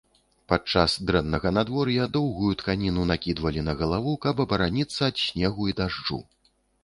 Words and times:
Падчас 0.51 0.93
дрэннага 1.09 1.49
надвор'я 1.57 2.07
доўгую 2.15 2.49
тканіну 2.63 3.03
накідвалі 3.13 3.61
на 3.69 3.73
галаву, 3.81 4.13
каб 4.23 4.35
абараніцца 4.49 5.01
ад 5.11 5.15
снегу 5.27 5.71
і 5.73 5.77
дажджу. 5.81 6.19